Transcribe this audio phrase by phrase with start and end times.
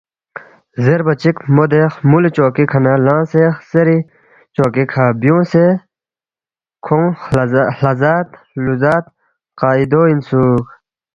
[0.83, 3.97] زیربا چِک مو دے خُمولی چوکی کھہ نہ لنگسے خسیری
[4.55, 5.81] چوکی کھہ بیُونگسے نہ
[6.85, 7.07] کھونگ
[7.79, 9.09] ہلا ذات ہلُو ذاتی
[9.59, 10.65] قاعدو اِنسُوک